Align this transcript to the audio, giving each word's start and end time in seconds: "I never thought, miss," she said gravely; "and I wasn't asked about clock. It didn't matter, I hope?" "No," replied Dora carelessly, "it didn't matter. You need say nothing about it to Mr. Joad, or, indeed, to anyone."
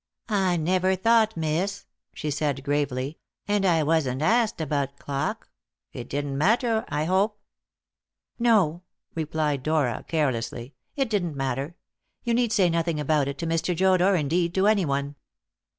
"I 0.29 0.57
never 0.57 0.95
thought, 0.95 1.37
miss," 1.37 1.85
she 2.15 2.31
said 2.31 2.63
gravely; 2.63 3.19
"and 3.47 3.63
I 3.67 3.83
wasn't 3.83 4.23
asked 4.23 4.59
about 4.59 4.97
clock. 4.97 5.47
It 5.93 6.09
didn't 6.09 6.39
matter, 6.39 6.83
I 6.89 7.03
hope?" 7.05 7.37
"No," 8.39 8.81
replied 9.13 9.61
Dora 9.61 10.03
carelessly, 10.07 10.73
"it 10.95 11.07
didn't 11.07 11.37
matter. 11.37 11.75
You 12.23 12.33
need 12.33 12.51
say 12.51 12.67
nothing 12.67 12.99
about 12.99 13.27
it 13.27 13.37
to 13.37 13.45
Mr. 13.45 13.75
Joad, 13.75 14.01
or, 14.01 14.15
indeed, 14.15 14.55
to 14.55 14.65
anyone." 14.65 15.17